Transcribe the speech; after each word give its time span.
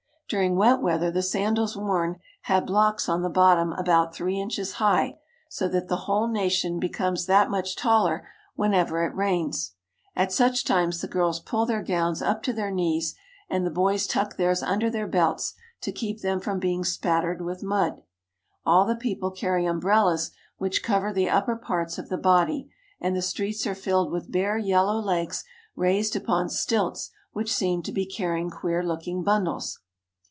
During 0.33 0.55
wet 0.55 0.81
weather 0.81 1.11
the 1.11 1.21
sandals 1.23 1.75
worn 1.75 2.17
have 2.43 2.65
blocks 2.65 3.09
on 3.09 3.21
the 3.21 3.29
bottom 3.29 3.73
about 3.73 4.15
three 4.15 4.39
inches 4.39 4.75
high, 4.75 5.17
so 5.49 5.67
that 5.67 5.89
the 5.89 5.97
whole 6.07 6.29
nation 6.29 6.79
becomes 6.79 7.25
that 7.25 7.49
much 7.49 7.75
taller 7.75 8.25
whenever 8.55 9.03
it 9.05 9.13
rains. 9.13 9.73
At 10.15 10.31
such 10.31 10.63
times 10.63 11.01
the 11.01 11.09
girls 11.09 11.41
pull 11.41 11.65
their 11.65 11.83
gowns 11.83 12.21
up 12.21 12.43
to 12.43 12.53
their 12.53 12.71
knees, 12.71 13.13
and 13.49 13.65
the 13.65 13.69
boys 13.71 14.07
tuck 14.07 14.37
theirs 14.37 14.63
under 14.63 14.89
their 14.89 15.05
belts, 15.05 15.53
to 15.81 15.91
keep 15.91 16.21
them 16.21 16.39
from 16.39 16.59
being 16.59 16.85
spattered 16.85 17.41
with 17.41 17.61
mud. 17.61 18.01
All 18.65 18.85
the 18.85 18.95
people 18.95 19.31
carry 19.31 19.65
umbrellas 19.65 20.31
which 20.57 20.81
cover 20.81 21.11
the 21.11 21.29
upper 21.29 21.57
parts 21.57 21.97
of 21.97 22.07
the 22.07 22.17
body, 22.17 22.71
and 23.01 23.17
the 23.17 23.21
streets 23.21 23.67
are 23.67 23.75
filled 23.75 24.13
with 24.13 24.31
bare 24.31 24.57
yellow 24.57 24.95
legs 24.97 25.43
raised 25.75 26.15
upon 26.15 26.47
stilts 26.47 27.11
which 27.33 27.53
seem 27.53 27.83
to 27.83 27.91
be 27.91 28.05
carrying 28.05 28.49
queer 28.49 28.81
looking 28.81 29.23
bundles. 29.25 29.79